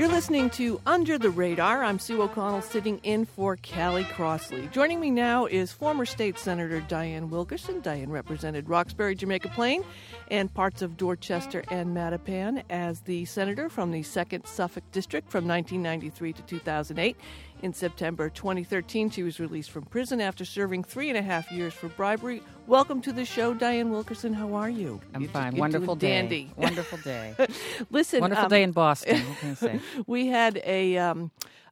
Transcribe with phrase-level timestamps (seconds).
[0.00, 1.84] You're listening to Under the Radar.
[1.84, 4.66] I'm Sue O'Connell sitting in for Callie Crossley.
[4.68, 7.82] Joining me now is former State Senator Dianne Wilkerson.
[7.82, 9.84] Dianne represented Roxbury, Jamaica Plain,
[10.30, 15.46] and parts of Dorchester and Mattapan as the senator from the 2nd Suffolk District from
[15.46, 17.18] 1993 to 2008.
[17.62, 21.74] In September 2013, she was released from prison after serving three and a half years
[21.74, 22.42] for bribery.
[22.66, 24.32] Welcome to the show, Dianne Wilkerson.
[24.32, 24.98] How are you?
[25.14, 25.54] I'm You're fine.
[25.54, 26.08] you're Wonderful day.
[26.22, 26.50] dandy.
[26.56, 27.34] Wonderful day.
[27.90, 29.18] Listen, Wonderful um, day in Boston.
[29.20, 29.80] What can I say?
[30.06, 31.30] we had a um,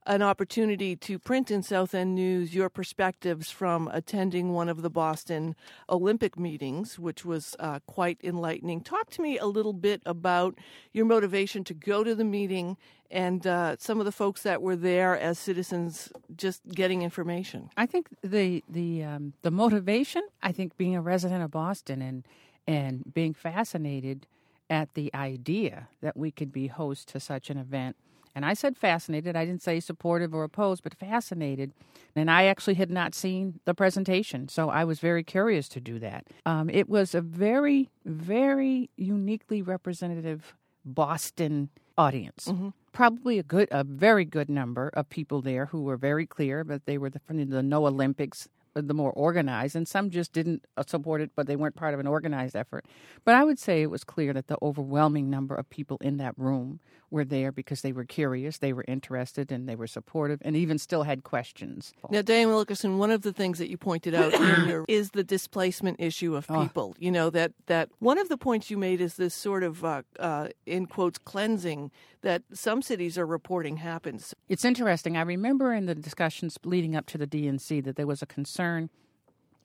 [0.09, 4.89] an opportunity to print in South End News your perspectives from attending one of the
[4.89, 5.55] Boston
[5.91, 8.81] Olympic meetings, which was uh, quite enlightening.
[8.81, 10.59] Talk to me a little bit about
[10.95, 12.79] your motivation to go to the meeting
[13.11, 17.71] and uh, some of the folks that were there as citizens, just getting information.
[17.77, 20.23] I think the the um, the motivation.
[20.43, 22.27] I think being a resident of Boston and
[22.67, 24.27] and being fascinated
[24.71, 27.97] at the idea that we could be host to such an event.
[28.35, 29.37] And I said fascinated.
[29.37, 31.73] I didn't say supportive or opposed, but fascinated.
[32.15, 35.99] And I actually had not seen the presentation, so I was very curious to do
[36.01, 36.27] that.
[36.47, 40.55] Um, it was a very, very uniquely representative
[40.85, 42.51] Boston audience.
[42.93, 46.87] Probably a good, a very good number of people there who were very clear, but
[46.87, 48.49] they were the, from the No Olympics,
[48.83, 52.01] the more organized, and some just didn't uh, support it, but they weren't part of
[52.01, 52.85] an organized effort.
[53.25, 56.35] But I would say it was clear that the overwhelming number of people in that
[56.37, 60.57] room were there because they were curious, they were interested, and they were supportive, and
[60.57, 61.93] even still had questions.
[62.11, 64.33] Now, Dianne Wilkerson, one of the things that you pointed out
[64.67, 66.95] your is the displacement issue of people.
[66.99, 70.03] You know that that one of the points you made is this sort of uh,
[70.19, 71.91] uh, in quotes cleansing
[72.23, 74.35] that some cities are reporting happens.
[74.49, 75.17] It's interesting.
[75.17, 78.68] I remember in the discussions leading up to the DNC that there was a concern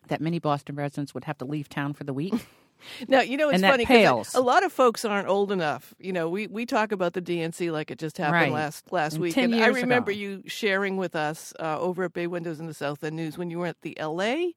[0.08, 2.34] that many Boston residents would have to leave town for the week.
[3.08, 4.36] Now, you know, it's funny 'cause pales.
[4.36, 5.94] a lot of folks aren't old enough.
[6.00, 8.52] You know, we, we talk about the DNC like it just happened Right.
[8.52, 9.34] last last And week.
[9.36, 10.20] 10 and I remember ago.
[10.20, 13.50] you sharing with us uh, over at Bay Windows in the South End News when
[13.50, 14.48] you were at the LA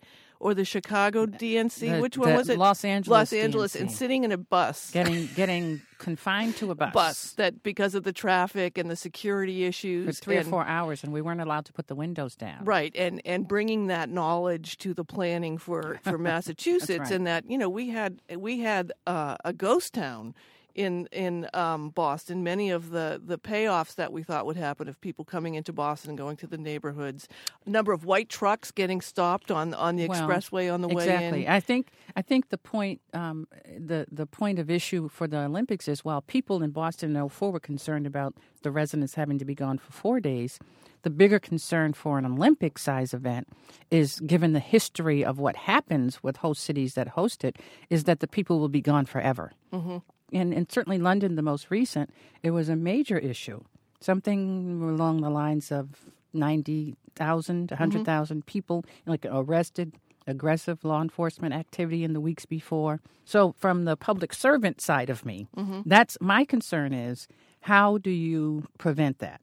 [0.40, 1.78] or the Chicago DNC.
[1.96, 2.58] the- Which one was it?
[2.58, 4.90] Los Angeles Los Angeles, and sitting in a bus.
[4.90, 9.64] getting getting confined to a bus, bus that because of the traffic and the security
[9.64, 12.36] issues, for three and- or four hours, and we weren't allowed to put the windows
[12.36, 12.64] down.
[12.64, 17.10] Right, and and bringing that knowledge to the planning for for Massachusetts, right.
[17.12, 20.34] and that you know we had we had uh, a ghost town
[20.76, 22.44] in in um, Boston.
[22.44, 26.10] Many of the the payoffs that we thought would happen of people coming into Boston
[26.10, 27.26] and going to the neighborhoods,
[27.64, 31.08] a number of white trucks getting stopped on on the Well, expressway on the exactly.
[31.08, 31.34] way in.
[31.34, 31.48] Exactly.
[31.48, 35.88] I think I think the point um, the the point of issue for the Olympics
[35.88, 39.54] is while people in Boston and 04 were concerned about the residents having to be
[39.54, 40.58] gone for four days,
[41.02, 43.48] the bigger concern for an Olympic size event
[43.90, 47.56] is given the history of what happens with host cities that host it,
[47.90, 49.52] is that the people will be gone forever.
[49.72, 49.98] Mm-hmm.
[50.32, 52.10] And, and certainly London, the most recent,
[52.42, 53.62] it was a major issue.
[54.00, 55.88] Something along the lines of
[56.32, 58.44] 90,000, 100,000 mm-hmm.
[58.44, 59.94] people like arrested,
[60.26, 63.00] aggressive law enforcement activity in the weeks before.
[63.24, 65.80] So, from the public servant side of me, mm-hmm.
[65.86, 67.26] that's my concern is
[67.60, 69.40] how do you prevent that?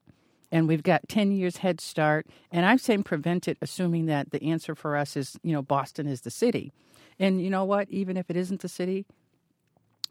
[0.51, 2.27] And we've got 10 years head start.
[2.51, 6.05] And I'm saying prevent it, assuming that the answer for us is, you know, Boston
[6.07, 6.71] is the city.
[7.17, 7.89] And you know what?
[7.89, 9.07] Even if it isn't the city,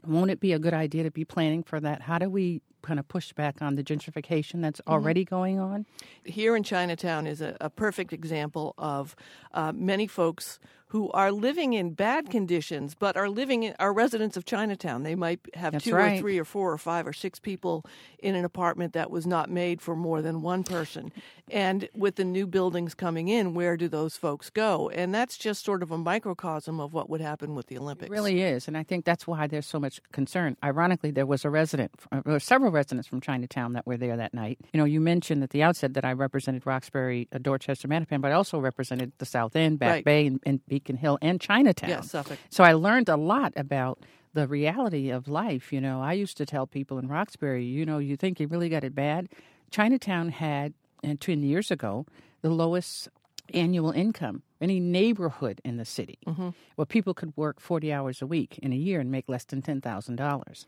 [0.07, 2.03] won't it be a good idea to be planning for that?
[2.03, 5.87] How do we kind of push back on the gentrification that's already going on?
[6.25, 9.17] here in Chinatown is a, a perfect example of
[9.53, 10.59] uh, many folks
[10.93, 15.05] who are living in bad conditions, but are living in are residents of Chinatown.
[15.05, 17.87] They might have That's two or three or four or five or six people
[18.19, 21.11] in an apartment that was not made for more than one person.
[21.51, 24.91] And with the new buildings coming in, where do those folks go?
[24.91, 28.11] And that's just sort of a microcosm of what would happen with the Olympics.
[28.11, 30.59] It really is, and I think that's why there's so much concern.
[30.63, 34.17] Ironically, there was a resident, uh, there were several residents from Chinatown that were there
[34.17, 34.59] that night.
[34.73, 38.33] You know, you mentioned at the outset that I represented Roxbury, uh, Dorchester, Mattapan, but
[38.33, 40.05] I also represented the South End, Back Right.
[40.05, 41.91] Bay, and, and Beacon Hill, and Chinatown.
[41.91, 42.39] Yeah, Suffolk.
[42.51, 44.01] So I learned a lot about
[44.35, 45.73] the reality of life.
[45.73, 48.69] You know, I used to tell people in Roxbury, you know, you think you really
[48.69, 49.29] got it bad.
[49.71, 50.75] Chinatown had,
[51.05, 52.07] and 10 years ago,
[52.41, 53.09] the lowest
[53.55, 56.51] annual income any neighborhood in the city Mm-hmm.
[56.77, 59.61] where people could work 40 hours a week in a year and make less than
[59.61, 60.67] $10,000.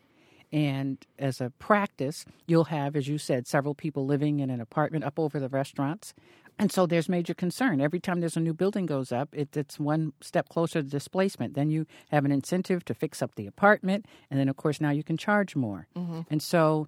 [0.55, 5.05] And as a practice, you'll have, as you said, several people living in an apartment
[5.05, 6.15] up over the restaurants.
[6.61, 7.81] And so there's major concern.
[7.81, 11.55] Every time there's a new building goes up, it, it's one step closer to displacement.
[11.55, 14.91] Then you have an incentive to fix up the apartment, and then of course now
[14.91, 15.89] you can charge more.
[15.97, 16.21] Mm-hmm.
[16.31, 16.87] And so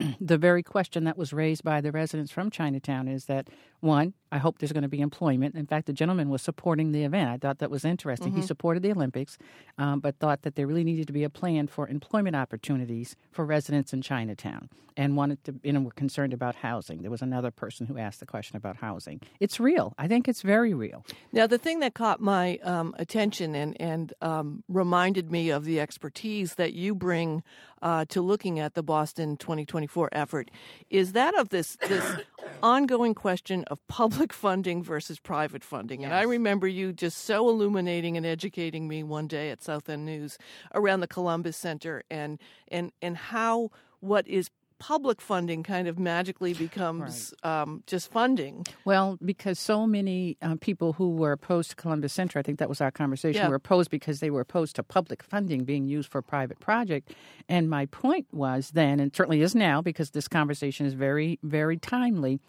[0.20, 3.48] the very question that was raised by the residents from Chinatown is that
[3.78, 5.54] one, I hope there's going to be employment.
[5.54, 7.30] In fact, the gentleman was supporting the event.
[7.30, 8.28] I thought that was interesting.
[8.28, 8.40] Mm-hmm.
[8.40, 9.38] He supported the Olympics,
[9.78, 13.44] um, but thought that there really needed to be a plan for employment opportunities for
[13.44, 17.02] residents in Chinatown and wanted to, you know, were concerned about housing.
[17.02, 19.20] There was another person who asked the question about housing.
[19.40, 19.94] It's real.
[19.98, 21.04] I think it's very real.
[21.32, 25.80] Now, the thing that caught my um, attention and, and um, reminded me of the
[25.80, 27.42] expertise that you bring
[27.82, 30.50] uh, to looking at the Boston 2024 effort
[30.88, 32.16] is that of this, this
[32.62, 36.00] ongoing question of public funding versus private funding.
[36.00, 36.08] Yes.
[36.08, 40.04] And I remember you just so illuminating and educating me one day at South End
[40.04, 40.38] News
[40.74, 42.38] around the Columbus Center and
[42.68, 43.70] and and how
[44.00, 47.62] what is public funding kind of magically becomes right.
[47.62, 48.64] um, just funding.
[48.84, 52.68] Well, because so many uh, people who were opposed to Columbus Center, I think that
[52.68, 53.48] was our conversation, yeah.
[53.48, 57.14] were opposed because they were opposed to public funding being used for a private project.
[57.48, 61.76] And my point was then, and certainly is now, because this conversation is very, very
[61.78, 62.40] timely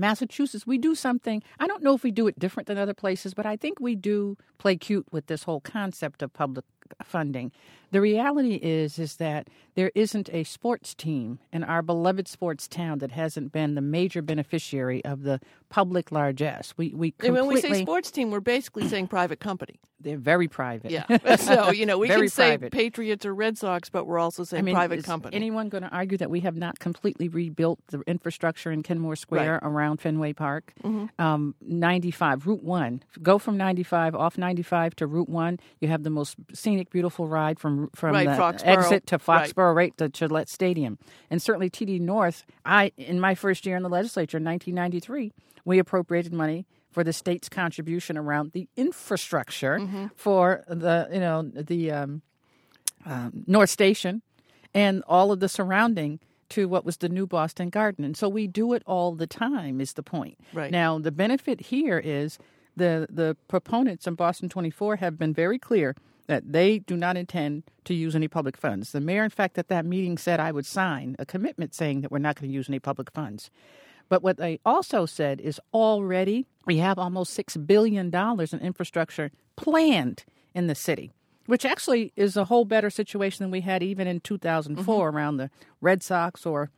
[0.00, 1.42] Massachusetts, we do something.
[1.58, 3.94] I don't know if we do it different than other places, but I think we
[3.94, 6.64] do play cute with this whole concept of public
[7.02, 7.52] funding.
[7.92, 12.98] The reality is is that there isn't a sports team in our beloved sports town
[12.98, 16.74] that hasn't been the major beneficiary of the public largesse.
[16.76, 19.80] We we completely, and when we say sports team, we're basically saying private company.
[20.02, 20.90] They're very private.
[20.90, 21.36] Yeah.
[21.36, 22.72] so you know we can say private.
[22.72, 25.36] Patriots or Red Sox, but we're also saying I mean, private company.
[25.36, 29.60] Anyone going to argue that we have not completely rebuilt the infrastructure in Kenmore Square
[29.62, 29.68] right.
[29.68, 30.72] around Fenway Park?
[30.82, 31.22] Mm-hmm.
[31.22, 33.02] Um, 95 Route One.
[33.20, 35.58] Go from 95 off 95 to Route One.
[35.80, 39.84] You have the most scenic, beautiful ride from from right, the exit to Foxborough, right.
[39.84, 40.98] right to Gillette Stadium,
[41.28, 42.44] and certainly TD North.
[42.64, 45.32] I in my first year in the legislature in 1993,
[45.64, 50.06] we appropriated money for the state's contribution around the infrastructure mm-hmm.
[50.14, 52.22] for the you know the um,
[53.04, 54.22] um, North Station
[54.72, 58.04] and all of the surrounding to what was the new Boston Garden.
[58.04, 60.38] And so we do it all the time is the point.
[60.52, 60.70] Right.
[60.70, 62.38] Now the benefit here is
[62.76, 65.94] the the proponents in Boston 24 have been very clear
[66.30, 68.92] that they do not intend to use any public funds.
[68.92, 72.12] The mayor in fact at that meeting said I would sign a commitment saying that
[72.12, 73.50] we're not going to use any public funds.
[74.08, 80.24] But what they also said is already we have almost $6 billion in infrastructure planned
[80.54, 81.10] in the city,
[81.46, 85.16] which actually is a whole better situation than we had even in 2004 mm-hmm.
[85.16, 85.50] around the
[85.80, 86.70] Red Sox or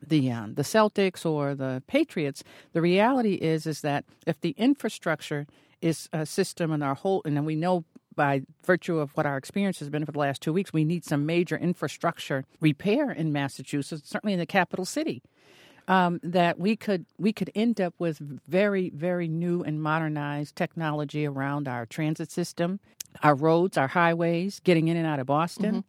[0.00, 2.42] the um, the Celtics or the Patriots.
[2.72, 5.46] The reality is is that if the infrastructure
[5.82, 7.84] is a system in our whole, and then we know
[8.14, 11.04] by virtue of what our experience has been for the last two weeks, we need
[11.04, 15.22] some major infrastructure repair in Massachusetts, certainly in the capital city
[15.88, 21.26] um, that we could we could end up with very very new and modernized technology
[21.26, 22.80] around our transit system,
[23.22, 25.70] our roads, our highways, getting in and out of Boston.
[25.70, 25.80] Mm-hmm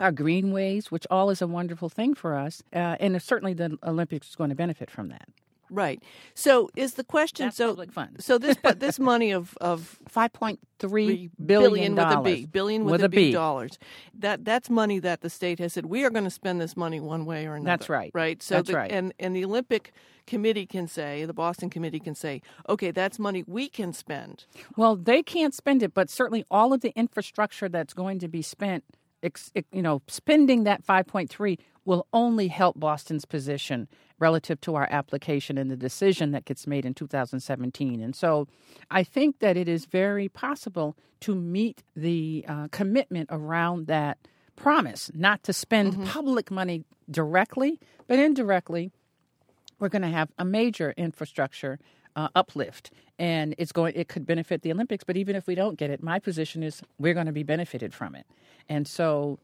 [0.00, 4.28] our greenways, which all is a wonderful thing for us, uh, and certainly the Olympics
[4.28, 5.28] is going to benefit from that.
[5.70, 6.02] Right.
[6.34, 8.24] So is the question That's so public funds.
[8.24, 13.08] so this this money of of 5.3 billion with a B, billion with, with a
[13.08, 13.78] B, B dollars.
[14.14, 17.00] That that's money that the state has said we are going to spend this money
[17.00, 17.66] one way or another.
[17.66, 18.10] That's right.
[18.14, 18.42] Right.
[18.42, 18.90] So that's the, right.
[18.90, 19.92] and and the Olympic
[20.26, 24.44] committee can say, the Boston committee can say, okay, that's money we can spend.
[24.76, 28.42] Well, they can't spend it, but certainly all of the infrastructure that's going to be
[28.42, 28.84] spent
[29.72, 33.88] you know, spending that 5.3 will only help Boston's position
[34.18, 38.00] relative to our application and the decision that gets made in 2017.
[38.00, 38.48] And so
[38.90, 44.18] I think that it is very possible to meet the uh, commitment around that
[44.56, 46.04] promise not to spend mm-hmm.
[46.04, 48.90] public money directly, but indirectly.
[49.78, 51.78] We're going to have a major infrastructure
[52.16, 53.92] uh, uplift, and it's going.
[53.94, 56.82] It could benefit the Olympics, but even if we don't get it, my position is
[56.98, 58.26] we're going to be benefited from it,
[58.68, 59.38] and so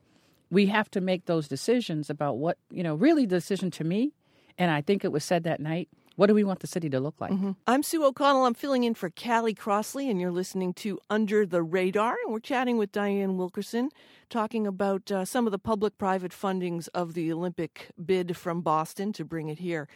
[0.51, 2.97] we have to make those decisions about what you know.
[2.97, 4.13] Really, the decision to me,
[4.59, 5.89] and I think it was said that night.
[6.17, 7.33] What do we want the city to look like?
[7.33, 7.53] Mm-hmm.
[7.67, 8.45] I'm Sue O'Connell.
[8.45, 12.15] I'm filling in for Callie Crossley, and you're listening to Under the Radar.
[12.25, 13.89] And we're chatting with Dianne Wilkerson,
[14.31, 19.13] talking about uh, some of the public private fundings of the Olympic bid from Boston
[19.15, 19.89] to bring it here.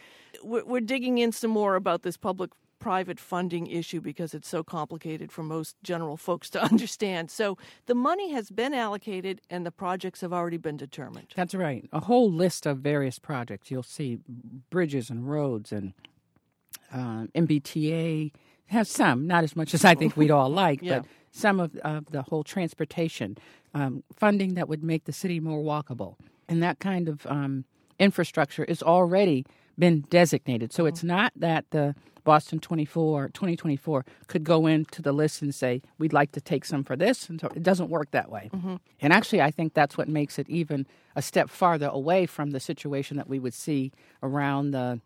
[0.43, 4.63] We're, we're digging in some more about this public private funding issue because it's so
[4.63, 7.29] complicated for most general folks to understand.
[7.29, 11.33] So the money has been allocated and the projects have already been determined.
[11.35, 11.87] That's right.
[11.91, 13.69] A whole list of various projects.
[13.69, 14.19] You'll see
[14.69, 15.93] bridges and roads and
[16.93, 18.31] uh, MBTA.
[18.67, 20.99] Have some, not as much as I think we'd all like, yeah.
[20.99, 23.35] but some of, of the whole transportation
[23.73, 26.15] um, funding that would make the city more walkable.
[26.47, 27.65] And that kind of um,
[27.99, 29.45] infrastructure is already
[29.79, 30.73] been designated.
[30.73, 35.81] So it's not that the Boston 24, 2024 could go into the list and say,
[35.97, 37.29] we'd like to take some for this.
[37.29, 38.49] And so it doesn't work that way.
[38.53, 38.75] Mm-hmm.
[39.01, 42.59] And actually, I think that's what makes it even a step farther away from the
[42.59, 44.99] situation that we would see around the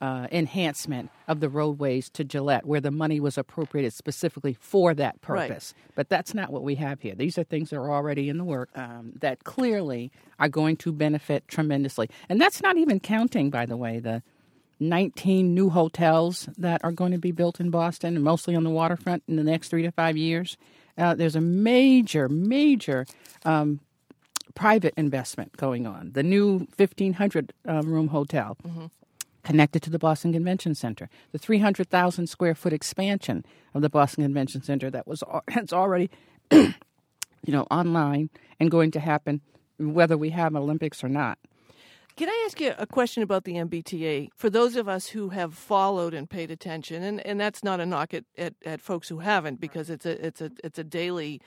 [0.00, 5.20] uh, enhancement of the roadways to Gillette, where the money was appropriated specifically for that
[5.22, 5.74] purpose.
[5.76, 5.92] Right.
[5.94, 7.14] But that's not what we have here.
[7.14, 10.92] These are things that are already in the work um, that clearly are going to
[10.92, 12.10] benefit tremendously.
[12.28, 14.22] And that's not even counting, by the way, the
[14.80, 19.22] 19 new hotels that are going to be built in Boston, mostly on the waterfront
[19.26, 20.58] in the next three to five years.
[20.98, 23.06] Uh, there's a major, major
[23.46, 23.80] um,
[24.54, 26.12] private investment going on.
[26.12, 28.58] The new 1,500 uh, room hotel.
[28.66, 28.86] Mm-hmm
[29.46, 31.08] connected to the Boston Convention Center.
[31.30, 35.22] The 300,000 square foot expansion of the Boston Convention Center that was
[35.54, 36.10] that's already,
[36.50, 36.74] you
[37.46, 39.40] know, online and going to happen
[39.78, 41.38] whether we have Olympics or not.
[42.16, 44.30] Can I ask you a question about the MBTA?
[44.34, 47.86] For those of us who have followed and paid attention, and, and that's not a
[47.86, 51.40] knock at, at, at folks who haven't, because it's a it's a it's a daily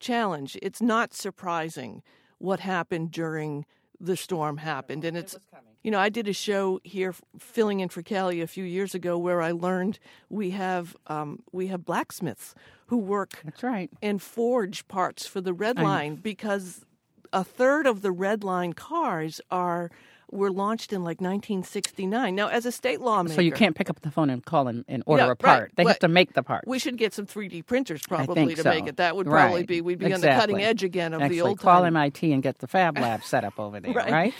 [0.00, 0.58] challenge.
[0.62, 2.02] It's not surprising
[2.38, 3.66] what happened during
[4.00, 5.36] the storm happened, and it's
[5.82, 9.16] you know I did a show here filling in for Kelly a few years ago
[9.18, 12.54] where I learned we have um, we have blacksmiths
[12.86, 16.84] who work that's right and forge parts for the Red Line because
[17.32, 19.90] a third of the Red Line cars are
[20.30, 22.34] were launched in like 1969.
[22.34, 24.84] Now, as a state lawmaker, so you can't pick up the phone and call and,
[24.88, 25.62] and order a part.
[25.62, 25.76] Right.
[25.76, 26.64] They have to make the part.
[26.66, 28.70] We should get some 3D printers probably to so.
[28.70, 28.96] make it.
[28.96, 29.66] That would probably right.
[29.66, 30.28] be we'd be exactly.
[30.28, 31.58] on the cutting edge again of Actually, the old.
[31.60, 31.96] Call time.
[31.96, 34.10] MIT and get the Fab Lab set up over there, right?
[34.10, 34.34] right?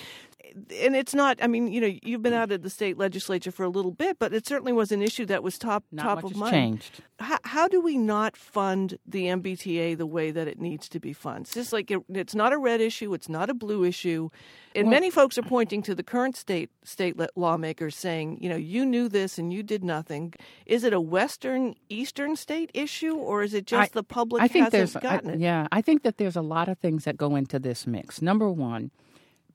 [0.56, 1.38] And it's not.
[1.42, 4.18] I mean, you know, you've been out of the state legislature for a little bit,
[4.18, 6.52] but it certainly was an issue that was top not top of mind.
[6.52, 7.02] Changed.
[7.18, 11.12] How, how, do we not fund the MBTA the way that it needs to be
[11.12, 11.42] funded?
[11.42, 14.30] It's just like it, it's not a red issue, it's not a blue issue,
[14.74, 18.56] and well, many folks are pointing to the current state state lawmakers saying, you know,
[18.56, 20.34] you knew this and you did nothing.
[20.64, 24.48] Is it a western eastern state issue, or is it just I, the public I
[24.48, 25.40] think hasn't there's, gotten I, it?
[25.40, 28.22] Yeah, I think that there's a lot of things that go into this mix.
[28.22, 28.90] Number one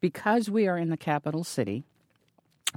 [0.01, 1.83] because we are in the capital city,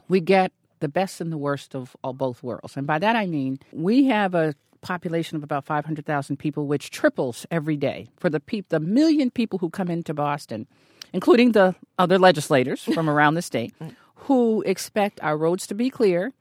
[0.09, 2.77] we get the best and the worst of, both worlds.
[2.77, 7.47] And by that I mean we have a population of about 500,000 people, which triples
[7.51, 10.67] every day for the pe- the million people who come into Boston,
[11.13, 13.73] including the other legislators from around the state,
[14.15, 16.33] who expect our roads to be clear,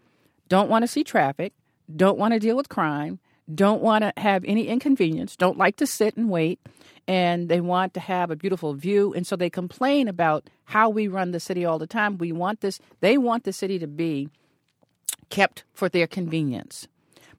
[0.50, 1.54] don't want to see traffic,
[1.96, 3.20] don't want to deal with crime,
[3.54, 6.60] don't want to have any inconvenience, don't like to sit and wait,
[7.08, 9.14] and they want to have a beautiful view.
[9.14, 12.18] And so they complain about how we run the city all the time.
[12.18, 14.30] We want this, they want the city to be
[15.30, 16.88] kept for their convenience.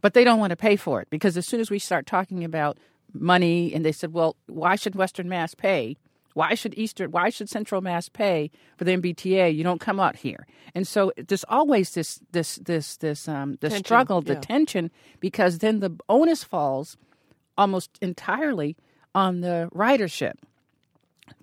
[0.01, 2.45] But they don't want to pay for it because as soon as we start talking
[2.45, 2.77] about
[3.15, 5.97] money, and they said, well, why should Western Mass pay?
[6.35, 9.55] Why should Eastern, why should Central Mass pay for the MBTA?
[9.55, 10.47] You don't come out here.
[10.75, 14.41] And so there's always this, this, this, this, um, the struggle, the yeah.
[14.41, 16.97] tension, because then the onus falls
[17.57, 18.77] almost entirely
[19.15, 20.35] on the ridership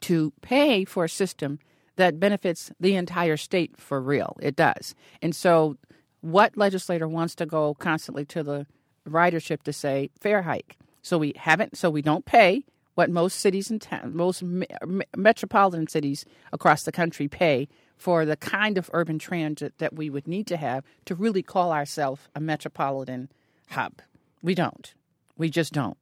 [0.02, 1.60] to pay for a system
[1.96, 4.36] that benefits the entire state for real.
[4.42, 4.96] It does.
[5.22, 5.78] And so,
[6.22, 8.68] what legislator wants to go constantly to the
[9.08, 10.78] ridership to say fare hike?
[11.02, 11.78] So we haven't.
[11.78, 12.64] So we don't pay
[12.96, 14.68] what most cities and town, most me-
[15.16, 17.68] metropolitan cities across the country pay
[17.98, 21.72] for the kind of urban transit that we would need to have to really call
[21.72, 23.30] ourselves a metropolitan
[23.70, 24.02] hub.
[24.42, 24.94] We don't.
[25.38, 25.98] We just don't.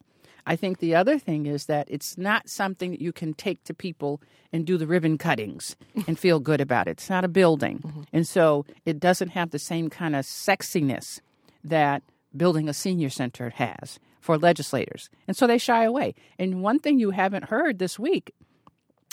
[0.45, 3.73] I think the other thing is that it's not something that you can take to
[3.73, 5.75] people and do the ribbon cuttings
[6.07, 6.91] and feel good about it.
[6.91, 7.79] It's not a building.
[7.79, 8.01] Mm-hmm.
[8.13, 11.19] And so it doesn't have the same kind of sexiness
[11.63, 12.01] that
[12.35, 15.09] building a senior center has for legislators.
[15.27, 16.15] And so they shy away.
[16.37, 18.31] And one thing you haven't heard this week,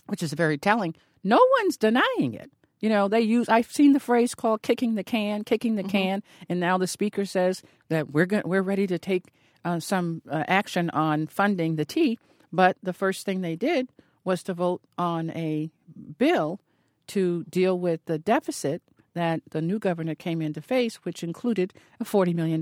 [0.07, 2.51] which is very telling, no one's denying it.
[2.81, 5.91] You know, they use I've seen the phrase called kicking the can, kicking the mm-hmm.
[5.91, 9.33] can, and now the speaker says that we're going we're ready to take
[9.65, 12.19] uh, some uh, action on funding the T,
[12.53, 13.89] but the first thing they did
[14.25, 15.71] was to vote on a
[16.19, 16.61] bill
[17.09, 18.83] to deal with the deficit
[19.15, 22.61] that the new governor came in to face, which included a $40 million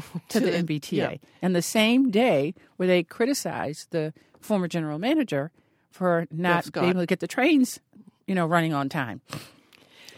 [0.00, 0.92] cut to the MBTA.
[0.92, 1.16] Yeah.
[1.40, 5.50] And the same day where they criticized the former general manager
[5.90, 7.80] for not being able to get the trains,
[8.26, 9.20] you know, running on time.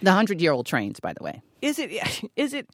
[0.03, 1.43] The hundred-year-old trains, by the way.
[1.63, 1.91] Is it?
[2.37, 2.69] Is it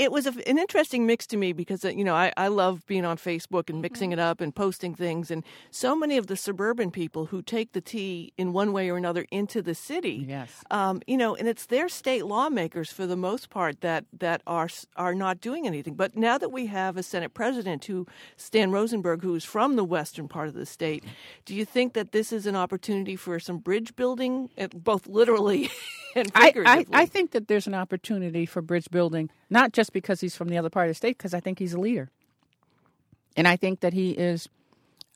[0.00, 2.86] it was a, an interesting mix to me because uh, you know I, I love
[2.86, 6.36] being on Facebook and mixing it up and posting things, and so many of the
[6.36, 10.24] suburban people who take the T in one way or another into the city.
[10.26, 10.64] Yes.
[10.70, 14.70] Um, you know, and it's their state lawmakers for the most part that that are
[14.96, 15.94] are not doing anything.
[15.94, 18.06] But now that we have a Senate president who
[18.38, 21.04] Stan Rosenberg, who is from the western part of the state,
[21.44, 25.70] do you think that this is an opportunity for some bridge building, uh, both literally
[26.16, 26.86] and figuratively?
[26.94, 30.36] I, I, I think that there's an opportunity for bridge building, not just because he's
[30.36, 32.10] from the other part of the state, because I think he's a leader.
[33.36, 34.48] And I think that he is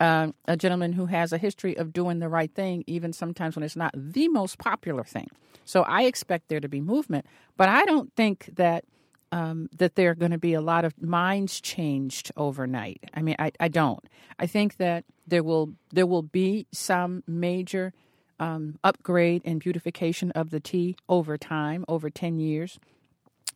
[0.00, 3.62] uh, a gentleman who has a history of doing the right thing, even sometimes when
[3.62, 5.28] it's not the most popular thing.
[5.64, 7.26] So I expect there to be movement,
[7.57, 8.85] but I don't think that
[9.33, 13.02] um, that there are going to be a lot of minds changed overnight.
[13.14, 14.04] I mean, I, I don't.
[14.38, 17.93] I think that there will there will be some major
[18.38, 22.78] um, upgrade and beautification of the T over time, over ten years.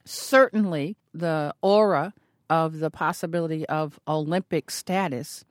[0.08, 2.14] Certainly, the aura
[2.48, 5.44] of the possibility of Olympic status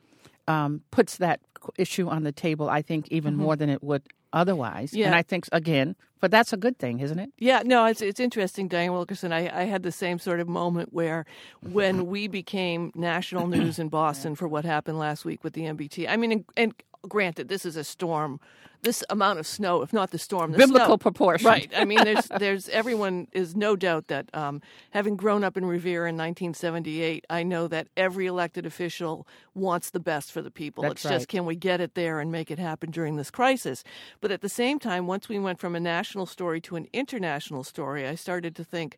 [0.48, 1.42] um, puts that
[1.78, 2.70] issue on the table.
[2.70, 3.44] I think even mm-hmm.
[3.44, 4.94] more than it would otherwise.
[4.94, 5.08] Yeah.
[5.08, 7.32] And I think again, but that's a good thing, isn't it?
[7.38, 9.32] Yeah, no, it's it's interesting, Dianne Wilkerson.
[9.32, 11.26] I, I had the same sort of moment where
[11.62, 16.10] when we became national news in Boston for what happened last week with the MBT.
[16.10, 16.74] I mean, and, and
[17.08, 18.40] granted, this is a storm
[18.84, 21.48] this amount of snow, if not the storm, the biblical snow, proportion.
[21.48, 21.72] Right.
[21.76, 26.08] I mean, there's there's everyone is no doubt that um, having grown up in Revere
[26.08, 30.84] in 1978, I know that every elected official wants the best for the people.
[30.84, 31.12] That's it's right.
[31.12, 33.84] just can we get it there and make it happen during this crisis?
[34.22, 37.64] But at the same time, once we went from a national story to an international
[37.64, 38.98] story, I started to think,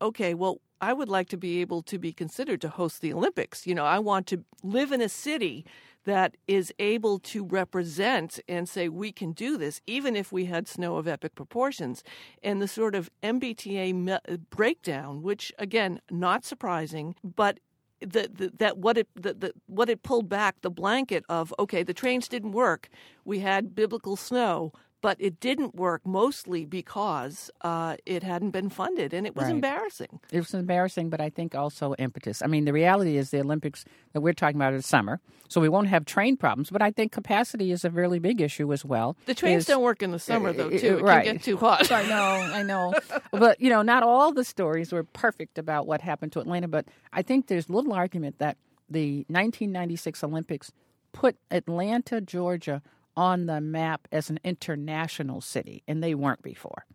[0.00, 3.66] okay, well, I would like to be able to be considered to host the Olympics.
[3.66, 5.64] You know, I want to live in a city
[6.04, 10.66] that is able to represent and say we can do this, even if we had
[10.66, 12.02] snow of epic proportions.
[12.42, 17.60] And the sort of MBTA me- uh, breakdown, which again, not surprising, but
[18.00, 21.82] the, the, that what it the, the, what it pulled back the blanket of okay
[21.82, 22.88] the trains didn't work
[23.26, 29.14] we had biblical snow but it didn't work mostly because uh, it hadn't been funded
[29.14, 29.54] and it was right.
[29.54, 30.20] embarrassing.
[30.30, 32.42] It was embarrassing, but I think also impetus.
[32.42, 35.68] I mean, the reality is the Olympics that we're talking about is summer, so we
[35.68, 39.16] won't have train problems, but I think capacity is a really big issue as well.
[39.26, 40.98] The trains is, don't work in the summer, though, too.
[40.98, 41.24] It right.
[41.24, 41.90] can get too hot.
[41.92, 42.94] I know, I know.
[43.30, 46.86] but, you know, not all the stories were perfect about what happened to Atlanta, but
[47.12, 48.56] I think there's little argument that
[48.88, 50.72] the 1996 Olympics
[51.12, 52.82] put Atlanta, Georgia
[53.20, 56.86] on the map as an international city, and they weren't before.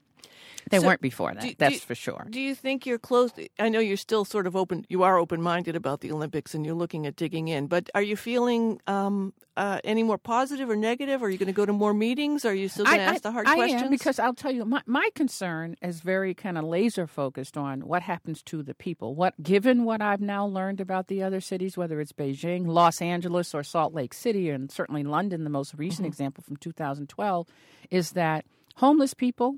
[0.69, 1.41] They so weren't before that.
[1.41, 2.25] Do, that's do, for sure.
[2.29, 3.31] Do you think you're close?
[3.59, 4.85] I know you're still sort of open.
[4.89, 7.67] You are open minded about the Olympics, and you're looking at digging in.
[7.67, 11.21] But are you feeling um, uh, any more positive or negative?
[11.21, 12.45] Are you going to go to more meetings?
[12.45, 13.83] Are you still going to ask the hard I questions?
[13.83, 17.81] am because I'll tell you, my, my concern is very kind of laser focused on
[17.81, 19.13] what happens to the people.
[19.13, 23.53] What, given what I've now learned about the other cities, whether it's Beijing, Los Angeles,
[23.53, 26.07] or Salt Lake City, and certainly London, the most recent mm-hmm.
[26.07, 27.47] example from 2012,
[27.91, 28.45] is that
[28.77, 29.57] homeless people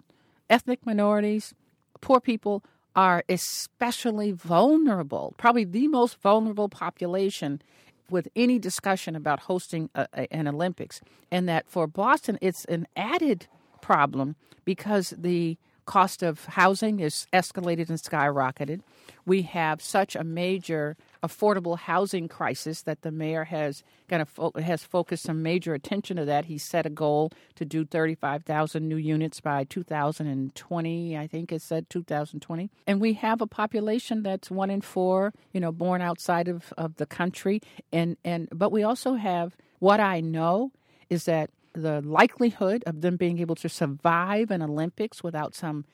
[0.49, 1.53] ethnic minorities,
[2.01, 2.63] poor people
[2.95, 7.61] are especially vulnerable, probably the most vulnerable population
[8.09, 11.01] with any discussion about hosting a, a, an Olympics.
[11.29, 13.47] And that for Boston, it's an added
[13.81, 18.81] problem because the cost of housing is escalated and skyrocketed.
[19.25, 24.51] We have such a major affordable housing crisis that the mayor has kind of fo-
[24.59, 26.45] has focused some major attention to that.
[26.45, 31.17] He set a goal to do 35,000 new units by 2020.
[31.17, 32.69] I think it said 2020.
[32.85, 36.95] And we have a population that's one in four, you know, born outside of, of
[36.97, 37.61] the country.
[37.91, 40.71] And, and but we also have what I know
[41.09, 45.85] is that the likelihood of them being able to survive an Olympics without some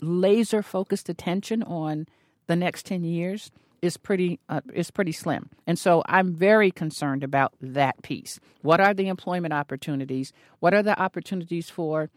[0.00, 2.06] laser focused attention on
[2.46, 3.50] the next 10 years
[3.82, 5.50] is pretty uh, is pretty slim.
[5.66, 8.40] And so I'm very concerned about that piece.
[8.62, 10.32] What are the employment opportunities?
[10.60, 12.08] What are the opportunities for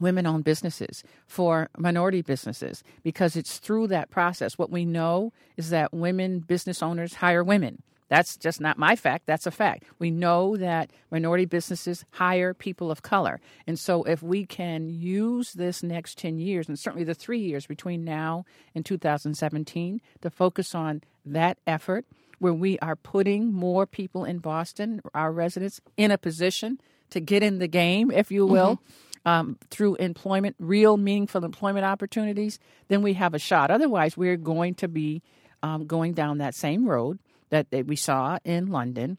[0.00, 4.58] women owned businesses, for minority businesses, because it's through that process.
[4.58, 7.82] What we know is that women business owners hire women.
[8.08, 9.84] That's just not my fact, that's a fact.
[9.98, 13.40] We know that minority businesses hire people of color.
[13.66, 17.66] And so if we can use this next 10 years, and certainly the three years
[17.66, 22.06] between now and 2017, to focus on that effort
[22.38, 27.42] where we are putting more people in Boston, our residents, in a position to get
[27.42, 28.76] in the game, if you will.
[28.76, 29.02] Mm-hmm.
[29.24, 33.72] Um, through employment, real meaningful employment opportunities, then we have a shot.
[33.72, 35.20] Otherwise, we're going to be
[35.64, 37.18] um, going down that same road
[37.50, 39.18] that we saw in London,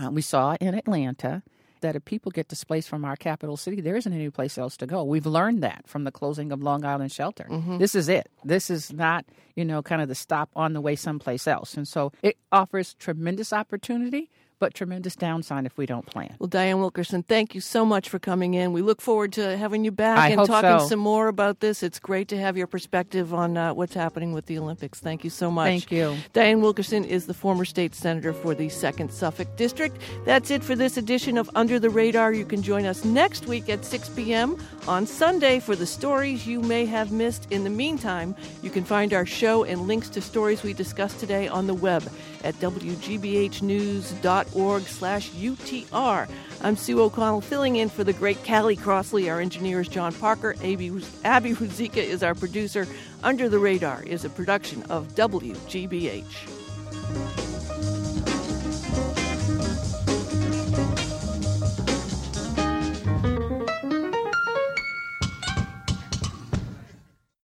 [0.00, 1.42] uh, we saw in Atlanta,
[1.84, 4.86] that if people get displaced from our capital city, there isn't any place else to
[4.86, 5.04] go.
[5.04, 7.46] We've learned that from the closing of Long Island Shelter.
[7.50, 7.76] Mm-hmm.
[7.76, 8.30] This is it.
[8.42, 11.74] This is not, you know, kind of the stop on the way someplace else.
[11.74, 16.34] And so it offers tremendous opportunity but tremendous downside if we don't plan.
[16.38, 18.72] Well, Dianne Wilkerson, thank you so much for coming in.
[18.72, 20.88] We look forward to having you back I and talking so.
[20.88, 21.82] some more about this.
[21.82, 25.00] It's great to have your perspective on uh, what's happening with the Olympics.
[25.00, 25.66] Thank you so much.
[25.66, 26.16] Thank you.
[26.32, 29.96] Dianne Wilkerson is the former state senator for the 2nd Suffolk District.
[30.24, 32.32] That's it for this edition of Under the Radar.
[32.32, 34.56] You can join us next week at 6 p.m.
[34.86, 37.50] on Sunday for the stories you may have missed.
[37.50, 41.48] In the meantime, you can find our show and links to stories we discussed today
[41.48, 42.02] on the web
[42.44, 46.28] at wgbhnews.org slash UTR.
[46.62, 49.28] I'm Sue O'Connell, filling in for the great Callie Crossley.
[49.28, 50.54] Our engineer is John Parker.
[50.62, 52.86] Abby, Abby is our producer.
[53.22, 57.43] Under the Radar is a production of WGBH.